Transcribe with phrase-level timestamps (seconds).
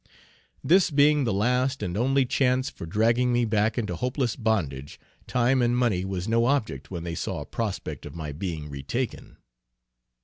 [0.63, 5.61] This being the last and only chance for dragging me back into hopeless bondage, time
[5.61, 9.37] and money was no object when they saw a prospect of my being re taken.